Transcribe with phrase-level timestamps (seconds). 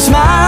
[0.00, 0.46] Smile.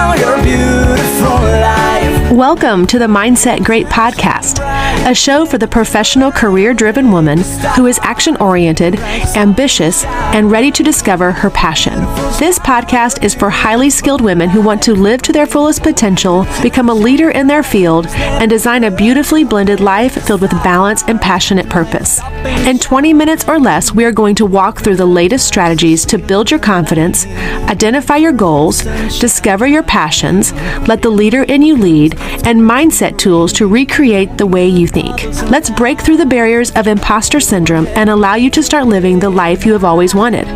[2.39, 4.59] Welcome to the Mindset Great podcast,
[5.07, 7.39] a show for the professional, career driven woman
[7.77, 8.97] who is action oriented,
[9.37, 11.95] ambitious, and ready to discover her passion.
[12.39, 16.47] This podcast is for highly skilled women who want to live to their fullest potential,
[16.63, 21.03] become a leader in their field, and design a beautifully blended life filled with balance
[21.05, 22.21] and passionate purpose.
[22.67, 26.19] In 20 minutes or less, we are going to walk through the latest strategies to
[26.19, 27.27] build your confidence,
[27.69, 28.83] identify your goals,
[29.19, 30.53] discover your passions,
[30.87, 35.25] let the leader in you lead, and mindset tools to recreate the way you think.
[35.51, 39.31] Let's break through the barriers of imposter syndrome and allow you to start living the
[39.31, 40.47] life you have always wanted.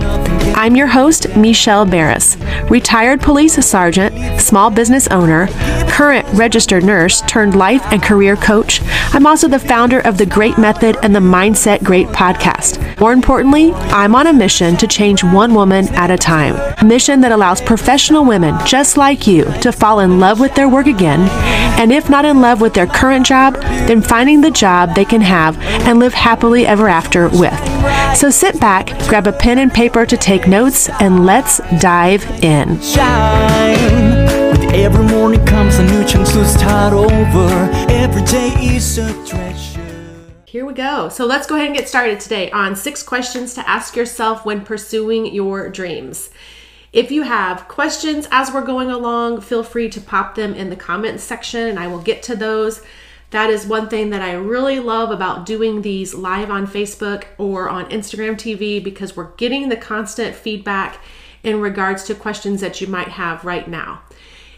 [0.54, 2.36] I'm your host, Michelle Barris,
[2.70, 5.48] retired police sergeant, small business owner,
[5.88, 8.80] current registered nurse turned life and career coach.
[9.14, 13.00] I'm also the founder of the Great Method and the Mindset Great podcast.
[13.00, 16.54] More importantly, I'm on a mission to change one woman at a time.
[16.78, 20.68] A mission that allows professional women just like you to fall in love with their
[20.68, 21.28] work again,
[21.80, 23.54] and if not in love with their current job,
[23.86, 27.52] then finding the job they can have and live happily ever after with.
[28.14, 32.80] So sit back, grab a pen and paper to take notes, and let's dive in.
[32.80, 34.26] Shine.
[34.50, 37.48] With every morning comes a new chance to start over.
[37.90, 39.80] Every day is a treasure.
[40.44, 41.08] Here we go.
[41.08, 44.64] So let's go ahead and get started today on six questions to ask yourself when
[44.64, 46.30] pursuing your dreams.
[46.92, 50.76] If you have questions as we're going along, feel free to pop them in the
[50.76, 52.82] comments section and I will get to those.
[53.32, 57.66] That is one thing that I really love about doing these live on Facebook or
[57.66, 60.98] on Instagram TV because we're getting the constant feedback
[61.42, 64.02] in regards to questions that you might have right now.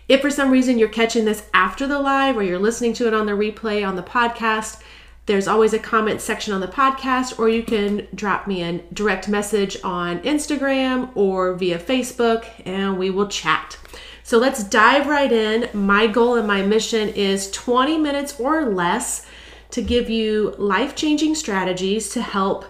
[0.08, 3.14] If for some reason you're catching this after the live or you're listening to it
[3.14, 4.82] on the replay on the podcast,
[5.26, 9.28] there's always a comment section on the podcast, or you can drop me a direct
[9.28, 13.78] message on Instagram or via Facebook and we will chat.
[14.26, 15.68] So let's dive right in.
[15.74, 19.26] My goal and my mission is 20 minutes or less
[19.72, 22.64] to give you life changing strategies to help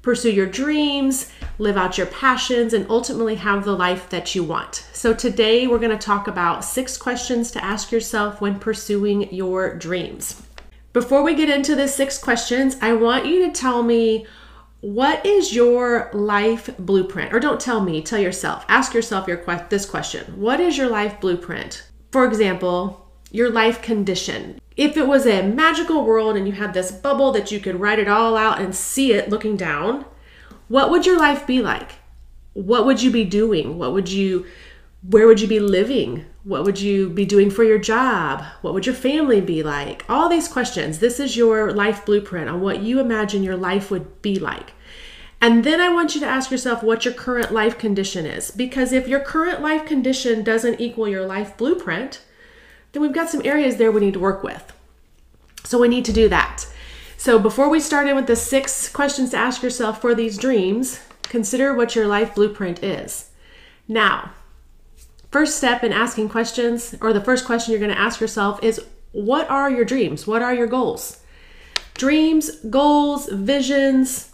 [0.00, 4.86] pursue your dreams, live out your passions, and ultimately have the life that you want.
[4.92, 9.74] So, today we're going to talk about six questions to ask yourself when pursuing your
[9.74, 10.40] dreams.
[10.92, 14.24] Before we get into the six questions, I want you to tell me
[14.82, 17.32] what is your life blueprint?
[17.32, 18.64] Or don't tell me, tell yourself.
[18.68, 20.40] Ask yourself your que- this question.
[20.40, 21.84] What is your life blueprint?
[22.10, 24.60] For example, your life condition.
[24.76, 28.00] If it was a magical world and you had this bubble that you could write
[28.00, 30.04] it all out and see it looking down,
[30.66, 31.92] what would your life be like?
[32.54, 33.78] What would you be doing?
[33.78, 34.46] What would you
[35.08, 36.26] where would you be living?
[36.44, 38.42] What would you be doing for your job?
[38.62, 40.04] What would your family be like?
[40.08, 40.98] All these questions.
[40.98, 44.72] This is your life blueprint on what you imagine your life would be like.
[45.40, 48.50] And then I want you to ask yourself what your current life condition is.
[48.50, 52.22] Because if your current life condition doesn't equal your life blueprint,
[52.90, 54.72] then we've got some areas there we need to work with.
[55.64, 56.66] So we need to do that.
[57.16, 61.00] So before we start in with the six questions to ask yourself for these dreams,
[61.22, 63.30] consider what your life blueprint is.
[63.86, 64.32] Now,
[65.32, 68.80] first step in asking questions, or the first question you're going to ask yourself is
[69.10, 70.26] what are your dreams?
[70.26, 71.20] What are your goals?
[71.94, 74.32] Dreams, goals, visions,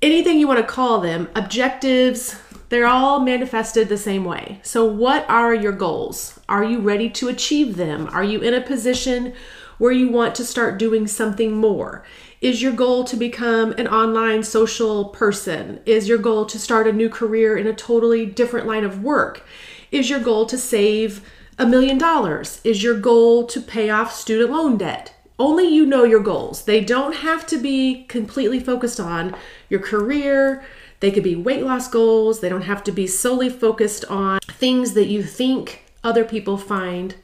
[0.00, 2.36] anything you want to call them, objectives,
[2.68, 4.60] they're all manifested the same way.
[4.62, 6.40] So, what are your goals?
[6.48, 8.08] Are you ready to achieve them?
[8.12, 9.34] Are you in a position
[9.78, 12.04] where you want to start doing something more?
[12.40, 15.80] Is your goal to become an online social person?
[15.86, 19.44] Is your goal to start a new career in a totally different line of work?
[19.90, 22.60] Is your goal to save a million dollars?
[22.64, 25.14] Is your goal to pay off student loan debt?
[25.38, 26.64] Only you know your goals.
[26.64, 29.34] They don't have to be completely focused on
[29.68, 30.64] your career.
[31.00, 32.40] They could be weight loss goals.
[32.40, 37.16] They don't have to be solely focused on things that you think other people find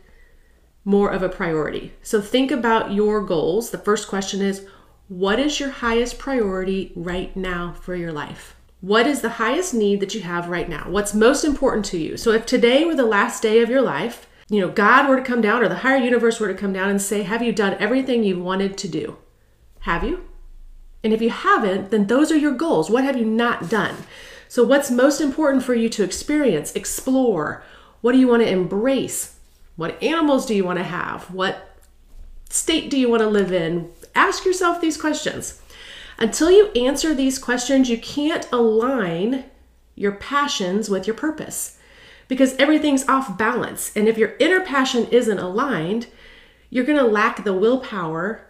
[0.84, 1.92] more of a priority.
[2.02, 3.70] So think about your goals.
[3.70, 4.66] The first question is
[5.08, 8.56] what is your highest priority right now for your life?
[8.82, 10.86] What is the highest need that you have right now?
[10.88, 12.16] What's most important to you?
[12.16, 15.22] So if today were the last day of your life, you know, God were to
[15.22, 17.76] come down or the higher universe were to come down and say, Have you done
[17.78, 19.18] everything you wanted to do?
[19.82, 20.24] Have you?
[21.04, 22.90] And if you haven't, then those are your goals.
[22.90, 23.94] What have you not done?
[24.48, 27.62] So, what's most important for you to experience, explore?
[28.00, 29.38] What do you want to embrace?
[29.76, 31.30] What animals do you want to have?
[31.32, 31.78] What
[32.50, 33.92] state do you want to live in?
[34.16, 35.62] Ask yourself these questions.
[36.22, 39.44] Until you answer these questions, you can't align
[39.94, 41.78] your passions with your purpose
[42.28, 43.94] because everything's off balance.
[43.94, 46.06] And if your inner passion isn't aligned,
[46.70, 48.46] you're going to lack the willpower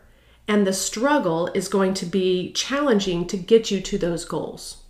[0.46, 4.82] and the struggle is going to be challenging to get you to those goals.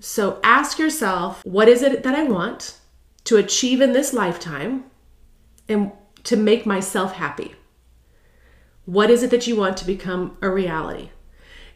[0.00, 2.78] So ask yourself, what is it that I want?
[3.24, 4.84] to achieve in this lifetime
[5.68, 7.54] and to make myself happy?
[8.84, 11.10] What is it that you want to become a reality?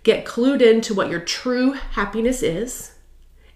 [0.08, 2.92] Get clued into what your true happiness is.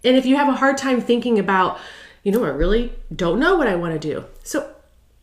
[0.05, 1.81] And if you have a hard time thinking about,
[2.23, 4.27] you know, I really don't know what I want to do.
[4.45, 4.71] So,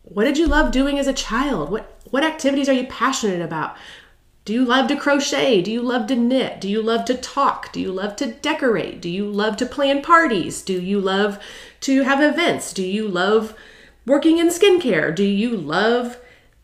[0.02, 1.70] what did you love doing as a child?
[1.70, 3.76] What what activities are you passionate about?
[4.44, 5.62] Do you love to crochet?
[5.62, 6.60] Do you love to knit?
[6.60, 7.72] Do you love to talk?
[7.72, 9.00] Do you love to decorate?
[9.00, 10.62] Do you love to plan parties?
[10.62, 11.38] Do you love
[11.82, 12.72] to have events?
[12.72, 13.54] Do you love
[14.04, 15.14] working in skincare?
[15.14, 16.18] Do you love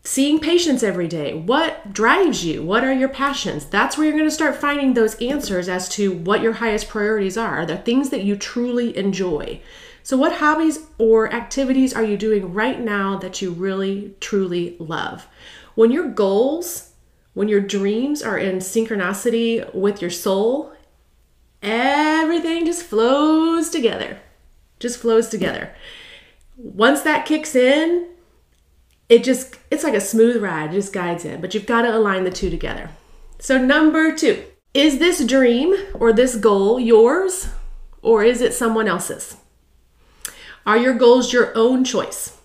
[0.07, 1.33] seeing patients every day?
[1.33, 2.63] What drives you?
[2.63, 3.65] What are your passions?
[3.65, 7.37] That's where you're going to start finding those answers as to what your highest priorities
[7.37, 9.59] are, the things that you truly enjoy.
[10.03, 15.27] So, what hobbies or activities are you doing right now that you really, truly love?
[15.75, 16.93] When your goals,
[17.33, 20.71] when your dreams are in synchronicity with your soul,
[21.61, 24.21] everything just flows together.
[24.79, 25.75] Just flows together.
[26.55, 28.07] Once that kicks in,
[29.09, 31.95] it just it's like a smooth ride, it just guides in, but you've got to
[31.95, 32.89] align the two together.
[33.39, 34.43] So number 2,
[34.73, 37.49] is this dream or this goal yours
[38.01, 39.37] or is it someone else's?
[40.65, 42.37] Are your goals your own choice?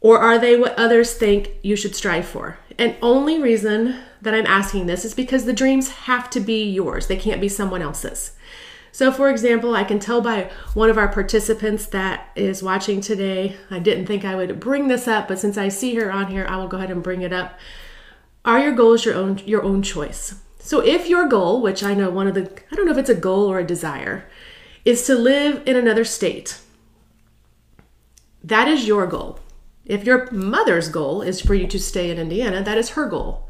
[0.00, 2.58] Or are they what others think you should strive for?
[2.78, 7.06] And only reason that I'm asking this is because the dreams have to be yours.
[7.06, 8.32] They can't be someone else's.
[8.92, 13.56] So, for example, I can tell by one of our participants that is watching today,
[13.70, 16.46] I didn't think I would bring this up, but since I see her on here,
[16.48, 17.58] I will go ahead and bring it up.
[18.44, 20.36] Are your goals your own your own choice?
[20.58, 23.10] So, if your goal, which I know one of the I don't know if it's
[23.10, 24.28] a goal or a desire,
[24.84, 26.60] is to live in another state,
[28.42, 29.40] that is your goal.
[29.84, 33.47] If your mother's goal is for you to stay in Indiana, that is her goal.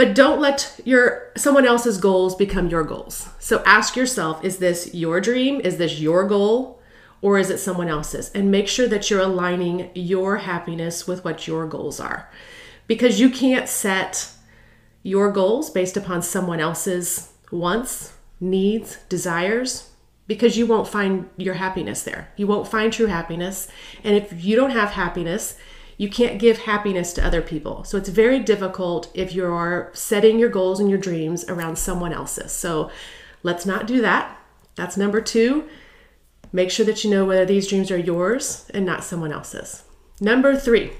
[0.00, 3.28] But don't let your someone else's goals become your goals.
[3.38, 5.60] So ask yourself, is this your dream?
[5.60, 6.80] Is this your goal?
[7.20, 8.30] Or is it someone else's?
[8.30, 12.30] And make sure that you're aligning your happiness with what your goals are.
[12.86, 14.30] Because you can't set
[15.02, 19.90] your goals based upon someone else's wants, needs, desires
[20.26, 22.32] because you won't find your happiness there.
[22.36, 23.68] You won't find true happiness.
[24.02, 25.58] And if you don't have happiness,
[26.00, 27.84] you can't give happiness to other people.
[27.84, 32.52] So it's very difficult if you're setting your goals and your dreams around someone else's.
[32.52, 32.90] So
[33.42, 34.34] let's not do that.
[34.76, 35.68] That's number two.
[36.52, 39.84] Make sure that you know whether these dreams are yours and not someone else's.
[40.22, 40.92] Number three,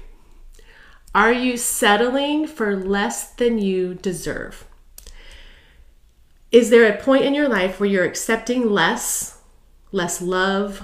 [1.15, 4.67] are you settling for less than you deserve?
[6.51, 9.41] Is there a point in your life where you're accepting less,
[9.91, 10.83] less love,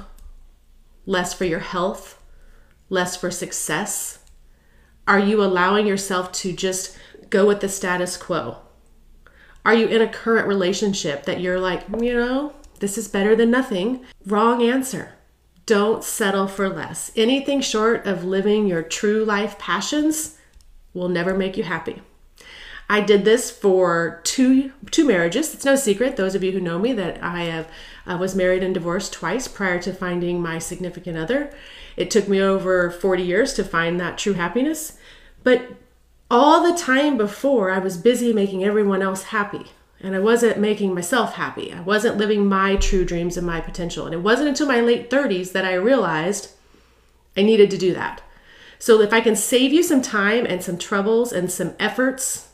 [1.06, 2.17] less for your health,
[2.90, 4.20] less for success?
[5.08, 6.98] Are you allowing yourself to just
[7.30, 8.58] go with the status quo?
[9.66, 13.52] Are you in a current relationship that you're like, you know, this is better than
[13.52, 14.06] nothing?
[14.26, 15.14] Wrong answer.
[15.66, 17.12] Don't settle for less.
[17.16, 20.38] Anything short of living your true life passions
[20.94, 22.02] will never make you happy.
[22.90, 25.54] I did this for two two marriages.
[25.54, 27.70] It's no secret, those of you who know me, that I have
[28.08, 31.52] uh, was married and divorced twice prior to finding my significant other.
[31.96, 34.98] It took me over 40 years to find that true happiness,
[35.44, 35.76] but
[36.30, 39.68] all the time before, I was busy making everyone else happy.
[40.00, 41.74] And I wasn't making myself happy.
[41.74, 44.06] I wasn't living my true dreams and my potential.
[44.06, 46.52] And it wasn't until my late 30s that I realized
[47.36, 48.22] I needed to do that.
[48.78, 52.48] So if I can save you some time and some troubles and some efforts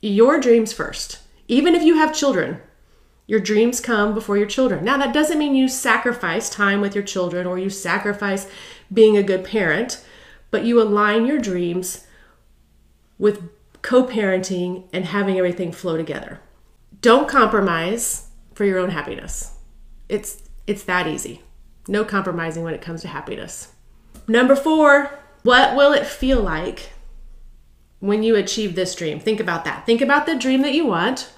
[0.00, 1.20] your dreams first.
[1.48, 2.60] Even if you have children,
[3.26, 4.84] your dreams come before your children.
[4.84, 8.48] Now, that doesn't mean you sacrifice time with your children or you sacrifice
[8.92, 10.04] being a good parent,
[10.50, 12.06] but you align your dreams
[13.18, 13.48] with
[13.82, 16.40] co parenting and having everything flow together.
[17.00, 19.56] Don't compromise for your own happiness.
[20.08, 21.42] It's, it's that easy.
[21.88, 23.72] No compromising when it comes to happiness.
[24.28, 26.90] Number four, what will it feel like
[28.04, 29.18] when you achieve this dream.
[29.18, 29.86] Think about that.
[29.86, 31.32] Think about the dream that you want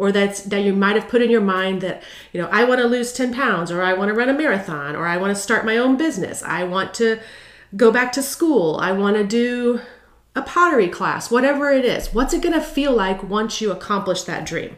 [0.00, 2.02] or that's that you might have put in your mind that
[2.32, 4.96] you know i want to lose 10 pounds or i want to run a marathon
[4.96, 6.42] or i want to start my own business.
[6.42, 7.20] I want to
[7.76, 8.76] go back to school.
[8.80, 9.80] I want to do
[10.34, 12.14] a pottery class whatever it is.
[12.14, 14.76] What's it going to feel like once you accomplish that dream?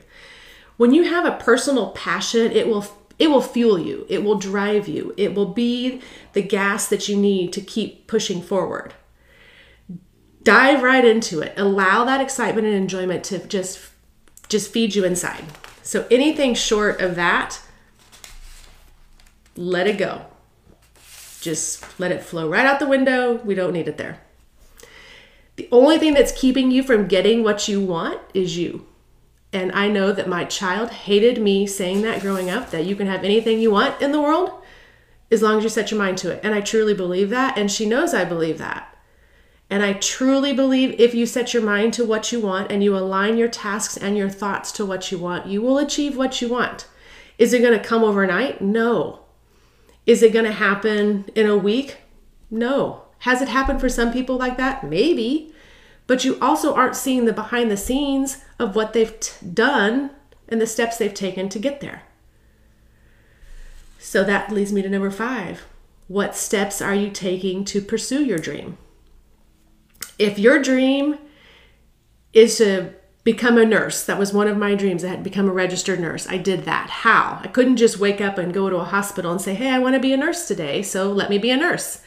[0.77, 2.85] When you have a personal passion it will
[3.19, 4.07] it will fuel you.
[4.09, 5.15] It will drive you.
[5.17, 6.03] It will be
[6.33, 8.95] the gas that you need to keep pushing forward.
[10.43, 11.53] Dive right into it.
[11.57, 13.92] Allow that excitement and enjoyment to just
[14.53, 15.45] just feed you inside
[15.83, 17.61] so anything short of that
[19.57, 20.27] let it go
[21.41, 24.21] just let it flow right out the window we don't need it there
[25.57, 28.87] the only thing that's keeping you from getting what you want is you
[29.53, 33.09] and i know that my child hated me saying that growing up that you can
[33.09, 34.63] have anything you want in the world
[35.33, 36.41] as long as you set your mind to it.
[36.45, 37.57] And I truly believe that.
[37.57, 38.92] And she knows I believe that.
[39.73, 42.95] And I truly believe if you set your mind to what you want and you
[42.95, 46.49] align your tasks and your thoughts to what you want, you will achieve what you
[46.51, 46.87] want.
[47.39, 48.61] Is it going to come overnight?
[48.61, 49.21] No.
[50.05, 51.97] Is it going to happen in a week?
[52.51, 53.05] No.
[53.21, 54.85] Has it happened for some people like that?
[54.85, 55.55] Maybe.
[56.07, 60.11] But you also aren't seeing the behind the scenes of what they've t- done
[60.51, 62.03] and the steps they've taken to get there.
[63.99, 65.65] So that leads me to number five.
[66.09, 68.77] What steps are you taking to pursue your dream?
[70.19, 71.19] If your dream
[72.33, 75.05] is to become a nurse, that was one of my dreams.
[75.05, 76.27] I had become a registered nurse.
[76.29, 76.91] I did that.
[76.91, 77.41] How?
[77.43, 79.95] I couldn't just wake up and go to a hospital and say, hey, I want
[79.95, 82.01] to be a nurse today, so let me be a nurse.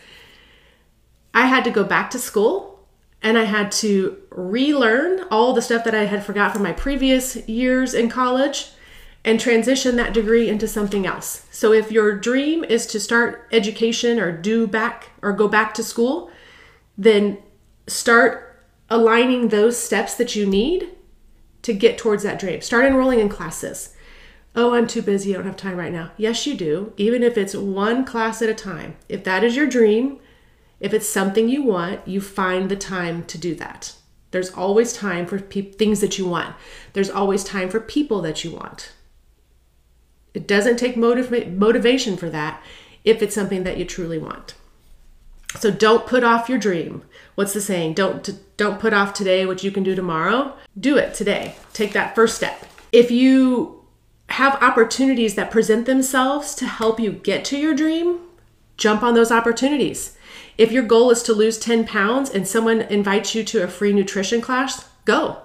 [1.34, 2.88] I had to go back to school
[3.22, 7.48] and I had to relearn all the stuff that I had forgot from my previous
[7.48, 8.70] years in college
[9.24, 11.46] and transition that degree into something else.
[11.50, 15.84] So if your dream is to start education or do back or go back to
[15.84, 16.30] school,
[16.98, 17.40] then
[17.88, 20.89] start aligning those steps that you need
[21.62, 22.62] to get towards that dream.
[22.62, 23.96] Start enrolling in classes.
[24.56, 25.34] Oh, I'm too busy.
[25.34, 26.12] I don't have time right now.
[26.18, 26.94] Yes, you do.
[26.98, 28.96] Even if it's one class at a time.
[29.10, 30.20] If that is your dream,
[30.80, 33.96] if it's something you want, you find the time to do that.
[34.32, 36.56] There's always time for pe- things that you want.
[36.94, 38.94] There's always time for people that you want.
[40.34, 42.62] It doesn't take motiv- motivation for that
[43.04, 44.56] if it's something that you truly want.
[45.60, 47.04] So don't put off your dream.
[47.36, 47.94] What's the saying?
[47.94, 50.56] Don't don't put off today what you can do tomorrow.
[50.80, 51.56] Do it today.
[51.74, 52.66] Take that first step.
[52.92, 53.84] If you
[54.30, 58.20] have opportunities that present themselves to help you get to your dream,
[58.78, 60.18] jump on those opportunities.
[60.58, 63.94] If your goal is to lose 10 pounds and someone invites you to a free
[63.94, 65.42] nutrition class, go.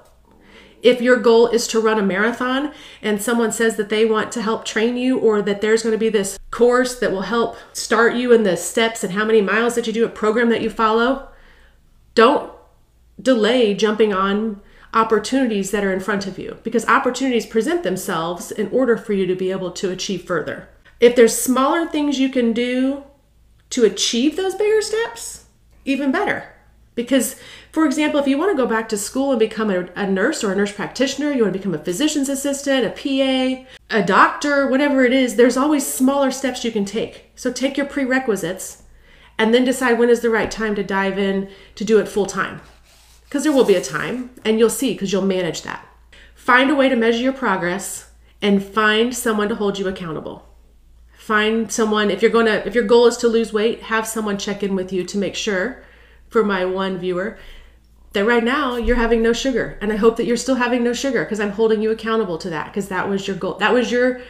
[0.83, 2.73] If your goal is to run a marathon
[3.03, 5.99] and someone says that they want to help train you or that there's going to
[5.99, 9.75] be this course that will help start you in the steps and how many miles
[9.75, 11.29] that you do, a program that you follow,
[12.15, 12.53] don't
[13.21, 14.61] delay jumping on
[14.93, 19.27] opportunities that are in front of you because opportunities present themselves in order for you
[19.27, 20.69] to be able to achieve further.
[20.99, 23.05] If there's smaller things you can do
[23.71, 25.47] to achieve those bigger steps,
[25.85, 26.53] even better.
[26.95, 27.37] Because,
[27.73, 30.43] for example, if you want to go back to school and become a, a, nurse
[30.43, 34.67] or a nurse practitioner, you want to become a physician's assistant, a PA, a doctor,
[34.67, 37.31] whatever it is, there's always smaller steps you can take.
[37.37, 38.83] So take your prerequisites
[39.39, 42.27] and then decide when is the right time to dive in to do it full
[42.27, 42.61] time.
[43.25, 45.87] Because there will be a time and you'll see because you'll manage that.
[46.35, 48.11] Find a way to measure your progress
[48.43, 50.49] and find someone to hold you accountable.
[51.17, 54.39] Find someone if you're going to if your goal is to lose weight, have someone
[54.39, 55.85] check in with you to make sure
[56.29, 57.39] for my one viewer
[58.13, 59.79] that right now you're having no sugar.
[59.81, 62.51] And i hope that you're still having no sugar because i'm holding you accountable to
[62.51, 64.21] that because that was your goal that was your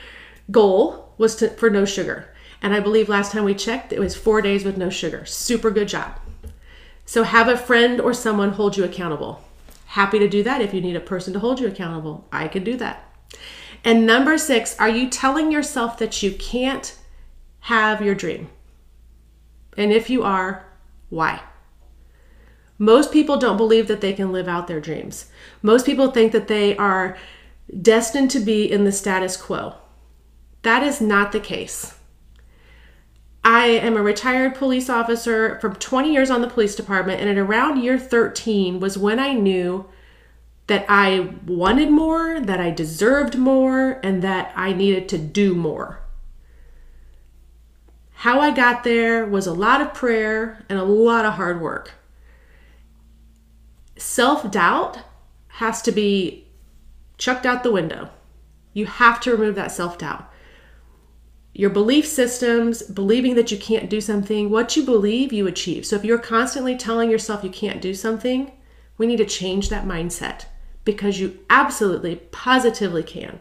[0.51, 2.33] goal was to for no sugar.
[2.63, 5.25] And i believe last time we checked it was four days with no sugar.
[5.25, 6.19] Super good job.
[7.07, 9.43] So have a friend or someone hold you accountable.
[9.87, 10.61] Happy to do that.
[10.61, 13.07] If you need a person to hold you accountable i can do that.
[13.83, 16.97] And number six are you telling yourself that you can't
[17.61, 18.51] have your dream?
[19.77, 20.67] And if you are
[21.09, 21.41] why
[22.81, 25.27] most people don't believe that they can live out their dreams.
[25.61, 27.15] Most people think that they are
[27.83, 29.75] destined to be in the status quo.
[30.63, 31.95] That is not the case.
[33.45, 37.37] I am a retired police officer from 20 years on the police department, and at
[37.37, 39.85] around year 13 was when I knew
[40.67, 46.01] that I wanted more, that I deserved more, and that I needed to do more.
[48.13, 51.93] How I got there was a lot of prayer and a lot of hard work
[54.00, 54.99] self doubt
[55.49, 56.47] has to be
[57.19, 58.11] chucked out the window.
[58.73, 60.30] You have to remove that self doubt.
[61.52, 65.85] Your belief systems, believing that you can't do something, what you believe, you achieve.
[65.85, 68.52] So if you're constantly telling yourself you can't do something,
[68.97, 70.45] we need to change that mindset
[70.85, 73.40] because you absolutely, positively can.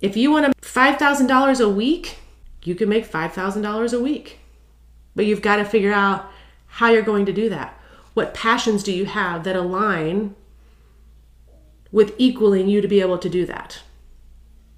[0.00, 2.18] If you want to $5,000 a week,
[2.64, 4.40] you can make $5,000 a week.
[5.14, 6.30] But you've got to figure out
[6.66, 7.80] how you're going to do that.
[8.16, 10.34] What passions do you have that align
[11.92, 13.80] with equaling you to be able to do that?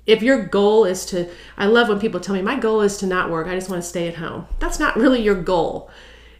[0.07, 3.07] If your goal is to, I love when people tell me, my goal is to
[3.07, 4.49] not work, I just want to stay at home.
[4.59, 5.89] That's not really your goal.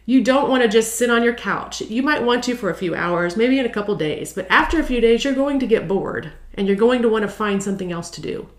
[0.05, 1.79] You don't want to just sit on your couch.
[1.79, 4.77] You might want to for a few hours, maybe in a couple days, but after
[4.77, 7.63] a few days, you're going to get bored and you're going to want to find
[7.63, 8.49] something else to do.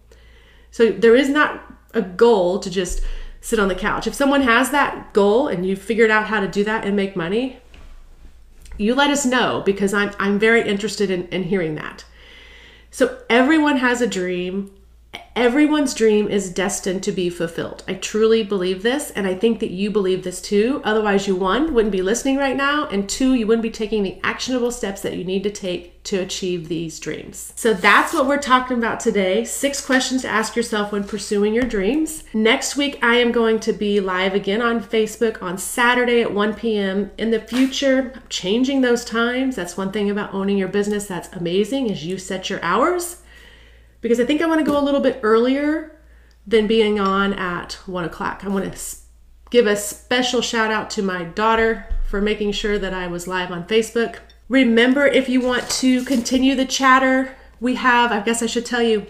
[0.70, 3.02] So there is not a goal to just
[3.42, 4.06] sit on the couch.
[4.06, 7.14] If someone has that goal and you've figured out how to do that and make
[7.14, 7.58] money,
[8.80, 12.04] you let us know because I'm, I'm very interested in, in hearing that.
[12.90, 14.74] So, everyone has a dream.
[15.36, 17.84] Everyone's dream is destined to be fulfilled.
[17.86, 20.82] I truly believe this, and I think that you believe this too.
[20.82, 24.18] Otherwise, you one, wouldn't be listening right now, and two, you wouldn't be taking the
[24.24, 27.52] actionable steps that you need to take to achieve these dreams.
[27.54, 29.44] So that's what we're talking about today.
[29.44, 32.24] Six questions to ask yourself when pursuing your dreams.
[32.34, 36.54] Next week, I am going to be live again on Facebook on Saturday at 1
[36.54, 37.12] p.m.
[37.18, 39.54] In the future, I'm changing those times.
[39.54, 43.19] That's one thing about owning your business that's amazing is you set your hours
[44.00, 45.96] because I think I want to go a little bit earlier
[46.46, 48.42] than being on at one o'clock.
[48.44, 48.96] I want to
[49.50, 53.50] give a special shout out to my daughter for making sure that I was live
[53.50, 54.18] on Facebook.
[54.48, 58.82] Remember, if you want to continue the chatter, we have, I guess I should tell
[58.82, 59.06] you,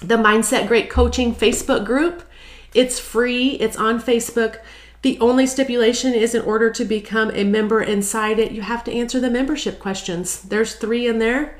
[0.00, 2.24] the Mindset Great Coaching Facebook group.
[2.74, 4.58] It's free, it's on Facebook.
[5.02, 8.92] The only stipulation is in order to become a member inside it, you have to
[8.92, 10.42] answer the membership questions.
[10.42, 11.58] There's three in there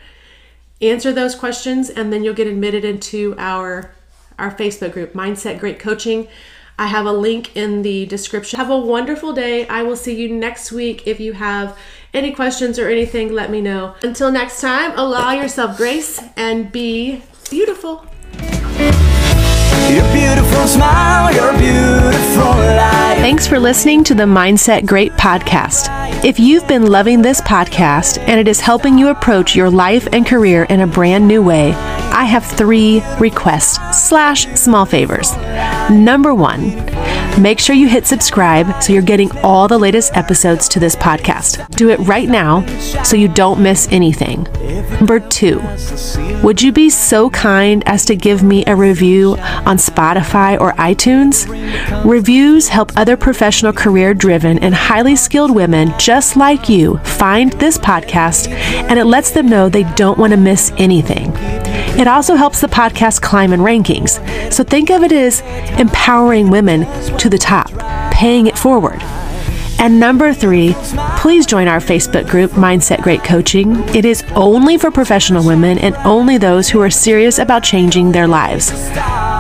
[0.82, 3.92] answer those questions and then you'll get admitted into our
[4.38, 6.26] our Facebook group Mindset Great Coaching.
[6.78, 8.58] I have a link in the description.
[8.58, 9.68] Have a wonderful day.
[9.68, 11.06] I will see you next week.
[11.06, 11.78] If you have
[12.14, 13.94] any questions or anything, let me know.
[14.02, 18.06] Until next time, allow yourself grace and be beautiful.
[19.92, 23.18] Your beautiful smile, your beautiful life.
[23.18, 25.91] Thanks for listening to the Mindset Great podcast.
[26.24, 30.24] If you've been loving this podcast and it is helping you approach your life and
[30.24, 35.36] career in a brand new way, I have three requests slash small favors.
[35.90, 36.76] Number one,
[37.42, 41.68] make sure you hit subscribe so you're getting all the latest episodes to this podcast.
[41.70, 42.64] Do it right now
[43.02, 44.44] so you don't miss anything.
[45.00, 45.58] Number two,
[46.42, 51.46] would you be so kind as to give me a review on Spotify or iTunes?
[52.04, 57.78] Reviews help other professional, career driven, and highly skilled women just like you find this
[57.78, 61.32] podcast and it lets them know they don't want to miss anything.
[61.98, 64.18] It also helps the podcast climb in rankings.
[64.52, 65.42] So think of it as
[65.78, 66.80] empowering women
[67.18, 67.70] to the top,
[68.12, 69.00] paying it forward.
[69.78, 70.74] And number three,
[71.18, 73.76] please join our Facebook group, Mindset Great Coaching.
[73.94, 78.28] It is only for professional women and only those who are serious about changing their
[78.28, 78.70] lives.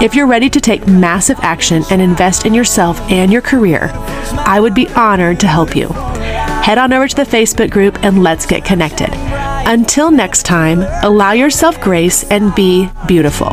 [0.02, 4.58] If you're ready to take massive action and invest in yourself and your career, I
[4.60, 5.88] would be honored to help you.
[5.88, 9.10] Head on over to the Facebook group and let's get connected.
[9.64, 13.52] Until next time, allow yourself grace and be beautiful.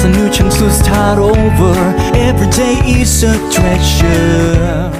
[0.00, 1.74] A new chance to start over.
[2.14, 4.97] Every day is a treasure.